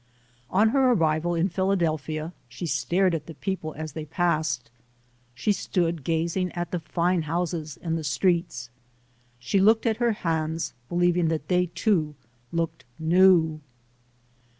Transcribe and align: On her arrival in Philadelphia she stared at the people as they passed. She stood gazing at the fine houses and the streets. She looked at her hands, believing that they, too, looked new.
On 0.49 0.69
her 0.69 0.93
arrival 0.93 1.35
in 1.35 1.47
Philadelphia 1.47 2.33
she 2.49 2.65
stared 2.65 3.13
at 3.13 3.27
the 3.27 3.35
people 3.35 3.75
as 3.77 3.91
they 3.93 4.05
passed. 4.05 4.71
She 5.35 5.51
stood 5.51 6.03
gazing 6.03 6.51
at 6.53 6.71
the 6.71 6.79
fine 6.79 7.21
houses 7.21 7.77
and 7.83 7.95
the 7.95 8.03
streets. 8.03 8.71
She 9.37 9.59
looked 9.59 9.85
at 9.85 9.97
her 9.97 10.13
hands, 10.13 10.73
believing 10.89 11.27
that 11.27 11.49
they, 11.49 11.67
too, 11.67 12.15
looked 12.51 12.83
new. 12.97 13.61